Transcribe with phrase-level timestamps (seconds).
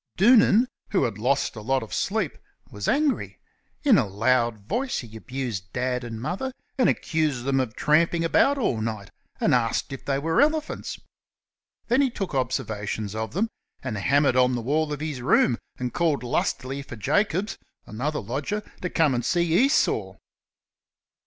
[0.17, 2.35] Doonan, who had lost a lot of sleep,
[2.71, 3.37] was angry.
[3.83, 8.57] In a loud voice he abused Dad and Mother, and accused them of tramping about
[8.57, 10.99] all night, and asked if they were elephants.
[11.87, 13.51] Then he took observations of them,
[13.83, 18.63] and hammered on the wall of his room, and called lustily for Jacobs, another lodger,
[18.81, 20.15] to come and see Esau.